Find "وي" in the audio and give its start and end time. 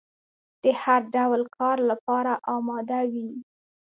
3.11-3.29